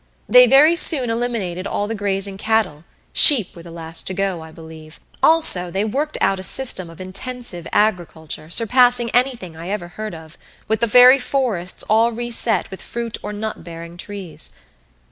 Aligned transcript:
They 0.27 0.47
very 0.47 0.75
soon 0.75 1.11
eliminated 1.11 1.67
all 1.67 1.87
the 1.87 1.93
grazing 1.93 2.39
cattle 2.39 2.85
sheep 3.13 3.55
were 3.55 3.61
the 3.61 3.69
last 3.69 4.07
to 4.07 4.15
go, 4.15 4.41
I 4.41 4.51
believe. 4.51 4.99
Also, 5.21 5.69
they 5.69 5.85
worked 5.85 6.17
out 6.19 6.39
a 6.39 6.43
system 6.43 6.89
of 6.89 6.99
intensive 6.99 7.67
agriculture 7.71 8.49
surpassing 8.49 9.11
anything 9.11 9.55
I 9.55 9.69
ever 9.69 9.89
heard 9.89 10.15
of, 10.15 10.39
with 10.67 10.79
the 10.79 10.87
very 10.87 11.19
forests 11.19 11.83
all 11.87 12.11
reset 12.11 12.71
with 12.71 12.81
fruit 12.81 13.19
or 13.21 13.31
nut 13.31 13.63
bearing 13.63 13.95
trees. 13.95 14.53